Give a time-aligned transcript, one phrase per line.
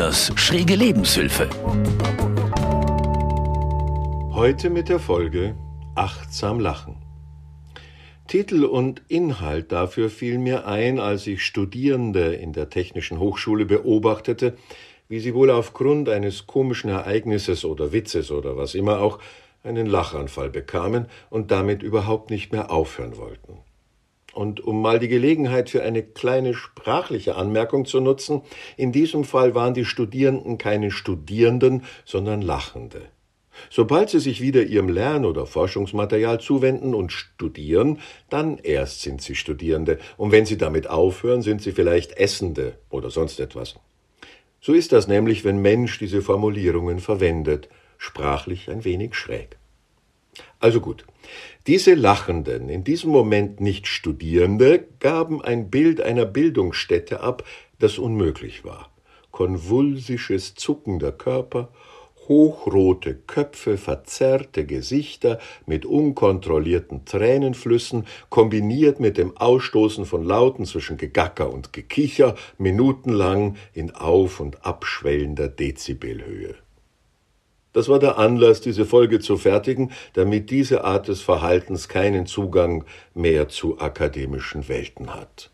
[0.00, 1.50] Rainers schräge Lebenshilfe.
[4.32, 5.54] Heute mit der Folge
[5.94, 6.96] Achtsam Lachen.
[8.26, 14.56] Titel und Inhalt dafür fiel mir ein, als ich Studierende in der Technischen Hochschule beobachtete,
[15.08, 19.18] wie sie wohl aufgrund eines komischen Ereignisses oder Witzes oder was immer auch
[19.62, 23.58] einen Lachanfall bekamen und damit überhaupt nicht mehr aufhören wollten.
[24.32, 28.42] Und um mal die Gelegenheit für eine kleine sprachliche Anmerkung zu nutzen,
[28.76, 33.02] in diesem Fall waren die Studierenden keine Studierenden, sondern Lachende.
[33.68, 37.98] Sobald sie sich wieder ihrem Lern- oder Forschungsmaterial zuwenden und studieren,
[38.30, 43.10] dann erst sind sie Studierende, und wenn sie damit aufhören, sind sie vielleicht Essende oder
[43.10, 43.74] sonst etwas.
[44.60, 49.56] So ist das nämlich, wenn Mensch diese Formulierungen verwendet, sprachlich ein wenig schräg.
[50.58, 51.04] Also gut,
[51.66, 57.44] diese Lachenden, in diesem Moment nicht Studierende, gaben ein Bild einer Bildungsstätte ab,
[57.78, 58.90] das unmöglich war.
[59.30, 61.68] Konvulsisches Zucken der Körper,
[62.30, 71.52] hochrote Köpfe, verzerrte Gesichter mit unkontrollierten Tränenflüssen, kombiniert mit dem Ausstoßen von Lauten zwischen Gegacker
[71.52, 76.54] und Gekicher, minutenlang in auf- und abschwellender Dezibelhöhe.
[77.72, 82.84] Das war der Anlass, diese Folge zu fertigen, damit diese Art des Verhaltens keinen Zugang
[83.14, 85.50] mehr zu akademischen Welten hat.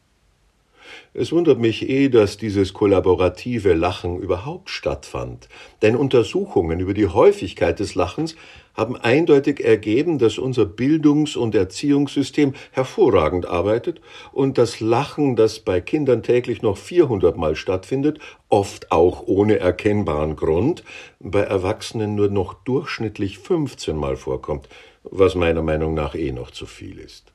[1.13, 5.49] Es wundert mich eh, dass dieses kollaborative Lachen überhaupt stattfand,
[5.83, 8.37] denn Untersuchungen über die Häufigkeit des Lachens
[8.77, 14.01] haben eindeutig ergeben, dass unser Bildungs- und Erziehungssystem hervorragend arbeitet
[14.33, 18.19] und das Lachen, das bei Kindern täglich noch 400 Mal stattfindet,
[18.49, 20.85] oft auch ohne erkennbaren Grund,
[21.21, 24.69] bei Erwachsenen nur noch durchschnittlich 15 Mal vorkommt,
[25.03, 27.33] was meiner Meinung nach eh noch zu viel ist.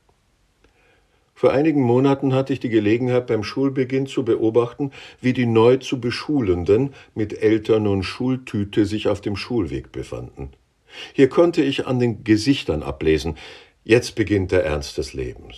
[1.42, 6.00] Vor einigen Monaten hatte ich die Gelegenheit, beim Schulbeginn zu beobachten, wie die neu zu
[6.00, 10.50] Beschulenden mit Eltern und Schultüte sich auf dem Schulweg befanden.
[11.12, 13.36] Hier konnte ich an den Gesichtern ablesen,
[13.84, 15.56] jetzt beginnt der Ernst des Lebens.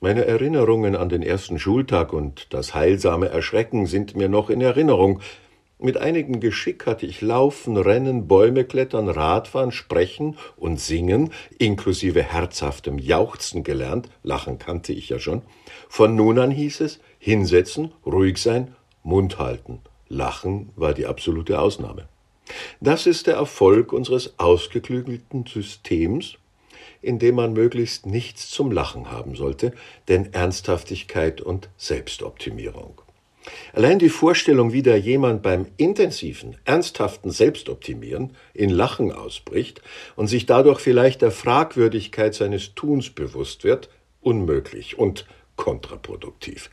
[0.00, 5.20] Meine Erinnerungen an den ersten Schultag und das heilsame Erschrecken sind mir noch in Erinnerung,
[5.82, 13.00] mit einigem Geschick hatte ich Laufen, Rennen, Bäume klettern, Radfahren, Sprechen und Singen, inklusive herzhaftem
[13.00, 15.42] Jauchzen gelernt, Lachen kannte ich ja schon.
[15.88, 19.80] Von nun an hieß es hinsetzen, ruhig sein, Mund halten.
[20.08, 22.06] Lachen war die absolute Ausnahme.
[22.80, 26.36] Das ist der Erfolg unseres ausgeklügelten Systems,
[27.00, 29.72] in dem man möglichst nichts zum Lachen haben sollte,
[30.08, 33.00] denn Ernsthaftigkeit und Selbstoptimierung.
[33.72, 39.82] Allein die Vorstellung, wie da jemand beim intensiven, ernsthaften Selbstoptimieren in Lachen ausbricht
[40.14, 43.88] und sich dadurch vielleicht der Fragwürdigkeit seines Tuns bewusst wird,
[44.20, 45.26] unmöglich und
[45.56, 46.70] kontraproduktiv.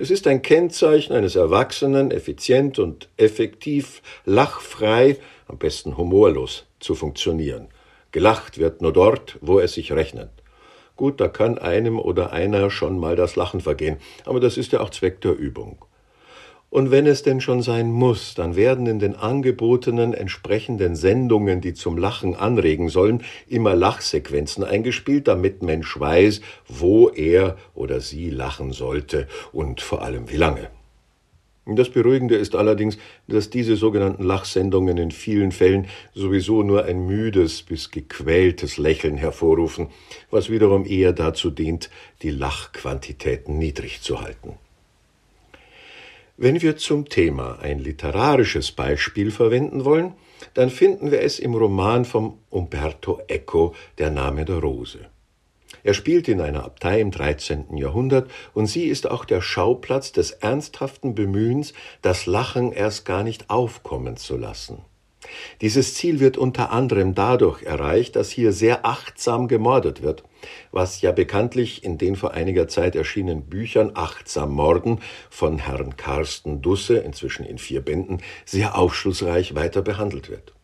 [0.00, 7.68] Es ist ein Kennzeichen eines Erwachsenen, effizient und effektiv, lachfrei, am besten humorlos zu funktionieren.
[8.10, 10.30] Gelacht wird nur dort, wo es sich rechnet.
[10.96, 14.80] Gut, da kann einem oder einer schon mal das Lachen vergehen, aber das ist ja
[14.80, 15.84] auch Zweck der Übung.
[16.70, 21.74] Und wenn es denn schon sein muss, dann werden in den angebotenen entsprechenden Sendungen, die
[21.74, 28.70] zum Lachen anregen sollen, immer Lachsequenzen eingespielt, damit Mensch weiß, wo er oder sie lachen
[28.70, 30.70] sollte und vor allem wie lange.
[31.66, 37.62] Das Beruhigende ist allerdings, dass diese sogenannten Lachsendungen in vielen Fällen sowieso nur ein müdes
[37.62, 39.88] bis gequältes Lächeln hervorrufen,
[40.30, 41.90] was wiederum eher dazu dient,
[42.22, 44.54] die Lachquantitäten niedrig zu halten.
[46.42, 50.14] Wenn wir zum Thema ein literarisches Beispiel verwenden wollen,
[50.54, 55.00] dann finden wir es im Roman von Umberto Eco Der Name der Rose.
[55.82, 57.76] Er spielt in einer Abtei im 13.
[57.76, 63.50] Jahrhundert und sie ist auch der Schauplatz des ernsthaften Bemühens, das Lachen erst gar nicht
[63.50, 64.78] aufkommen zu lassen.
[65.60, 70.24] Dieses Ziel wird unter anderem dadurch erreicht, dass hier sehr achtsam gemordet wird,
[70.72, 76.62] was ja bekanntlich in den vor einiger Zeit erschienenen Büchern Achtsam Morden von Herrn Carsten
[76.62, 80.54] Dusse, inzwischen in vier Bänden, sehr aufschlussreich weiter behandelt wird.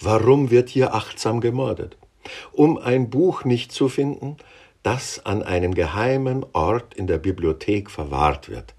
[0.00, 1.96] Warum wird hier achtsam gemordet?
[2.52, 4.36] Um ein Buch nicht zu finden,
[4.82, 8.74] das an einem geheimen Ort in der Bibliothek verwahrt wird,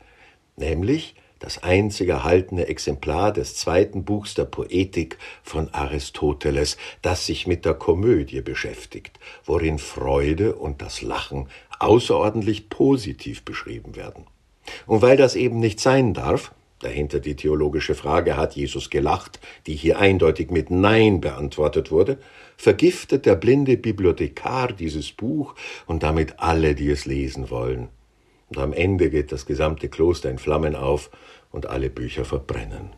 [0.55, 7.65] nämlich das einzige erhaltene Exemplar des zweiten Buchs der Poetik von Aristoteles, das sich mit
[7.65, 11.47] der Komödie beschäftigt, worin Freude und das Lachen
[11.79, 14.25] außerordentlich positiv beschrieben werden.
[14.85, 19.75] Und weil das eben nicht sein darf, dahinter die theologische Frage, hat Jesus gelacht, die
[19.75, 22.17] hier eindeutig mit Nein beantwortet wurde,
[22.57, 25.55] vergiftet der blinde Bibliothekar dieses Buch
[25.85, 27.89] und damit alle, die es lesen wollen.
[28.49, 31.09] Und am Ende geht das gesamte Kloster in Flammen auf
[31.51, 32.91] und alle Bücher verbrennen.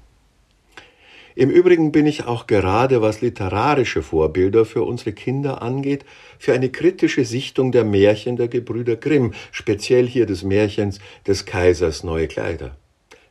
[1.36, 6.04] Im Übrigen bin ich auch gerade, was literarische Vorbilder für unsere Kinder angeht,
[6.38, 12.04] für eine kritische Sichtung der Märchen der Gebrüder Grimm, speziell hier des Märchens des Kaisers
[12.04, 12.76] neue Kleider.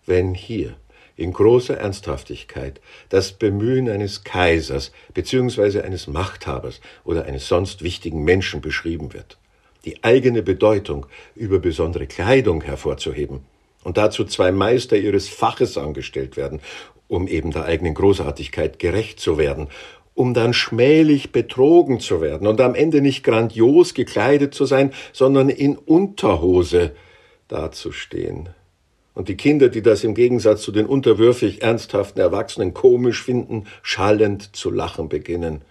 [0.06, 0.76] Wenn hier
[1.16, 2.80] in großer Ernsthaftigkeit
[3.10, 5.82] das Bemühen eines Kaisers bzw.
[5.82, 9.36] eines Machthabers oder eines sonst wichtigen Menschen beschrieben wird,
[9.88, 13.40] die eigene Bedeutung über besondere Kleidung hervorzuheben,
[13.84, 16.60] und dazu zwei Meister ihres Faches angestellt werden,
[17.06, 19.68] um eben der eigenen Großartigkeit gerecht zu werden,
[20.12, 25.48] um dann schmählich betrogen zu werden und am Ende nicht grandios gekleidet zu sein, sondern
[25.48, 26.92] in Unterhose
[27.46, 28.50] dazustehen.
[29.14, 34.54] Und die Kinder, die das im Gegensatz zu den unterwürfig ernsthaften Erwachsenen komisch finden, schallend
[34.54, 35.62] zu lachen beginnen,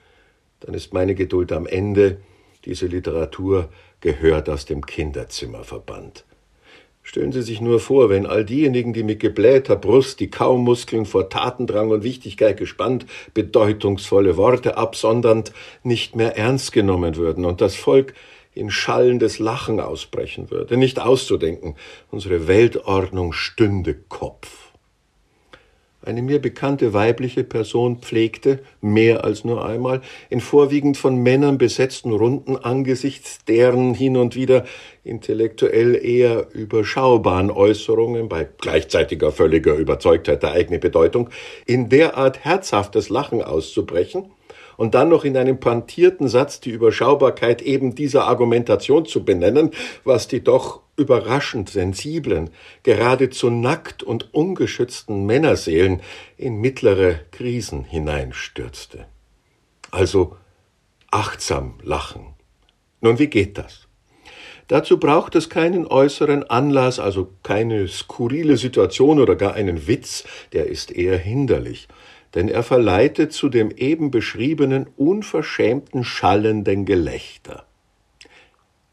[0.62, 2.18] dann ist meine Geduld am Ende,
[2.66, 3.70] diese Literatur
[4.02, 6.26] gehört aus dem Kinderzimmer verbannt.
[7.08, 11.30] Stellen Sie sich nur vor, wenn all diejenigen, die mit geblähter Brust, die Kaumuskeln vor
[11.30, 15.54] Tatendrang und Wichtigkeit gespannt, bedeutungsvolle Worte absondernd,
[15.84, 18.14] nicht mehr ernst genommen würden und das Volk
[18.54, 20.76] in schallendes Lachen ausbrechen würde.
[20.76, 21.76] Nicht auszudenken,
[22.12, 24.67] unsere Weltordnung stünde Kopf.
[26.08, 30.00] Eine mir bekannte weibliche Person pflegte, mehr als nur einmal,
[30.30, 34.64] in vorwiegend von Männern besetzten Runden angesichts deren hin und wieder
[35.04, 41.30] intellektuell eher überschaubaren Äußerungen bei gleichzeitiger völliger Überzeugtheit der eigenen Bedeutung,
[41.66, 44.32] in derart herzhaftes Lachen auszubrechen,
[44.78, 49.72] und dann noch in einem pointierten Satz die Überschaubarkeit eben dieser Argumentation zu benennen,
[50.06, 52.50] was die doch überraschend sensiblen,
[52.84, 56.02] geradezu nackt und ungeschützten Männerseelen
[56.38, 59.06] in mittlere Krisen hineinstürzte.
[59.92, 60.38] Also
[61.12, 62.34] achtsam lachen.
[63.02, 63.88] Nun, wie geht das?
[64.68, 70.68] Dazu braucht es keinen äußeren Anlass, also keine skurrile Situation oder gar einen Witz, der
[70.68, 71.88] ist eher hinderlich
[72.38, 77.66] denn er verleitet zu dem eben beschriebenen unverschämten schallenden Gelächter.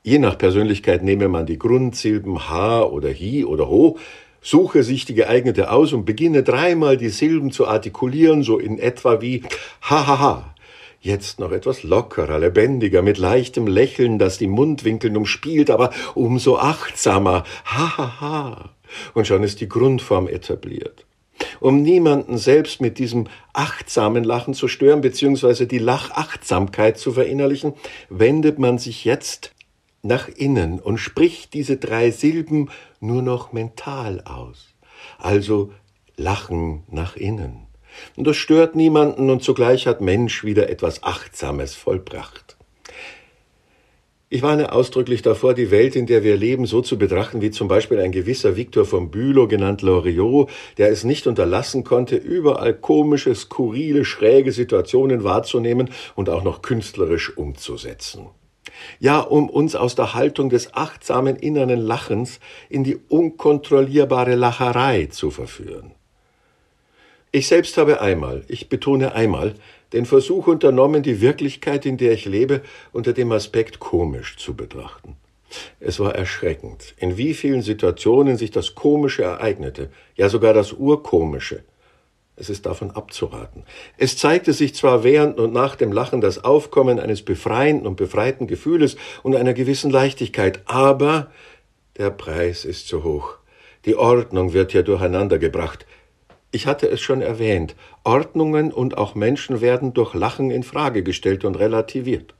[0.02, 3.98] Je nach Persönlichkeit nehme man die Grundsilben ha oder hi oder ho,
[4.40, 9.20] suche sich die geeignete aus und beginne dreimal die Silben zu artikulieren, so in etwa
[9.20, 9.42] wie
[9.82, 10.54] ha ha ha.
[11.02, 17.44] Jetzt noch etwas lockerer, lebendiger, mit leichtem Lächeln, das die Mundwinkeln umspielt, aber umso achtsamer.
[17.66, 18.70] Ha ha ha.
[19.12, 21.04] Und schon ist die Grundform etabliert
[21.60, 27.74] um niemanden selbst mit diesem achtsamen Lachen zu stören, beziehungsweise die Lachachtsamkeit zu verinnerlichen,
[28.08, 29.52] wendet man sich jetzt
[30.02, 32.70] nach innen und spricht diese drei Silben
[33.00, 34.74] nur noch mental aus.
[35.18, 35.72] Also
[36.16, 37.66] Lachen nach innen.
[38.16, 42.43] Und das stört niemanden und zugleich hat Mensch wieder etwas Achtsames vollbracht.
[44.34, 47.68] Ich warne ausdrücklich davor, die Welt, in der wir leben, so zu betrachten, wie zum
[47.68, 53.32] Beispiel ein gewisser Victor von Bülow, genannt Loriot, der es nicht unterlassen konnte, überall komische,
[53.36, 58.26] skurrile, schräge Situationen wahrzunehmen und auch noch künstlerisch umzusetzen.
[58.98, 65.30] Ja, um uns aus der Haltung des achtsamen inneren Lachens in die unkontrollierbare Lacherei zu
[65.30, 65.92] verführen.
[67.34, 69.54] Ich selbst habe einmal, ich betone einmal,
[69.92, 75.16] den Versuch unternommen, die Wirklichkeit, in der ich lebe, unter dem Aspekt komisch zu betrachten.
[75.80, 81.64] Es war erschreckend, in wie vielen Situationen sich das Komische ereignete, ja sogar das Urkomische.
[82.36, 83.64] Es ist davon abzuraten.
[83.98, 88.46] Es zeigte sich zwar während und nach dem Lachen das Aufkommen eines befreienden und befreiten
[88.46, 91.32] Gefühles und einer gewissen Leichtigkeit, aber
[91.96, 93.38] der Preis ist zu hoch.
[93.86, 95.84] Die Ordnung wird ja durcheinandergebracht,
[96.54, 101.44] ich hatte es schon erwähnt, Ordnungen und auch Menschen werden durch Lachen in Frage gestellt
[101.44, 102.34] und relativiert.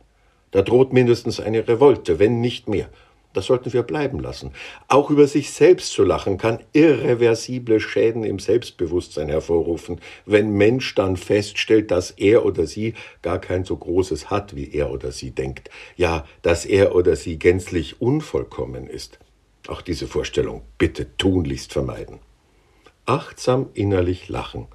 [0.52, 2.88] Da droht mindestens eine Revolte, wenn nicht mehr.
[3.33, 4.52] Das sollten wir bleiben lassen.
[4.87, 11.16] Auch über sich selbst zu lachen kann irreversible Schäden im Selbstbewusstsein hervorrufen, wenn Mensch dann
[11.16, 15.71] feststellt, dass er oder sie gar kein so großes hat, wie er oder sie denkt.
[15.97, 19.18] Ja, dass er oder sie gänzlich unvollkommen ist.
[19.66, 22.21] Auch diese Vorstellung bitte tunlichst vermeiden
[23.06, 24.66] achtsam innerlich lachen,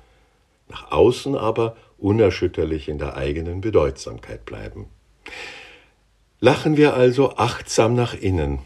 [0.68, 4.88] nach außen aber unerschütterlich in der eigenen Bedeutsamkeit bleiben.
[6.40, 8.60] Lachen wir also achtsam nach innen.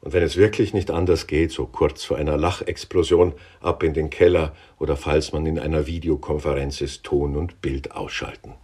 [0.00, 4.10] Und wenn es wirklich nicht anders geht, so kurz vor einer Lachexplosion ab in den
[4.10, 8.54] Keller oder falls man in einer Videokonferenz ist, Ton und Bild ausschalten.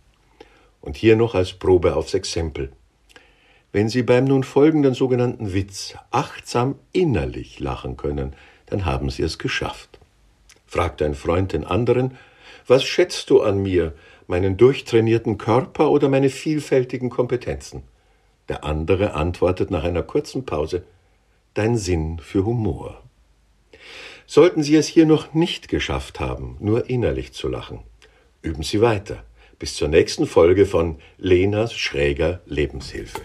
[0.80, 2.72] Und hier noch als Probe aufs Exempel.
[3.72, 8.34] Wenn Sie beim nun folgenden sogenannten Witz achtsam innerlich lachen können,
[8.66, 9.99] dann haben Sie es geschafft
[10.70, 12.16] fragt ein Freund den anderen,
[12.66, 13.92] was schätzt du an mir,
[14.28, 17.82] meinen durchtrainierten Körper oder meine vielfältigen Kompetenzen?
[18.48, 20.84] Der andere antwortet nach einer kurzen Pause,
[21.54, 23.02] dein Sinn für Humor.
[24.26, 27.80] Sollten Sie es hier noch nicht geschafft haben, nur innerlich zu lachen,
[28.42, 29.24] Üben Sie weiter.
[29.58, 33.20] Bis zur nächsten Folge von Lenas schräger Lebenshilfe.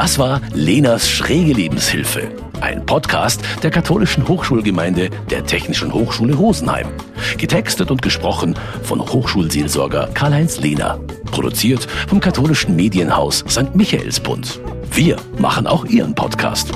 [0.00, 2.30] Das war Lenas schräge Lebenshilfe,
[2.62, 6.86] ein Podcast der katholischen Hochschulgemeinde der Technischen Hochschule Rosenheim.
[7.36, 10.98] Getextet und gesprochen von Hochschulseelsorger Karl-Heinz Lehner.
[11.32, 13.74] Produziert vom katholischen Medienhaus St.
[13.74, 14.62] Michaelsbund.
[14.90, 16.72] Wir machen auch Ihren Podcast.